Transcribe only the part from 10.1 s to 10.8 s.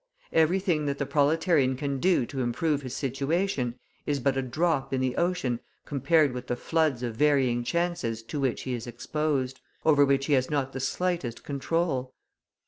he has not the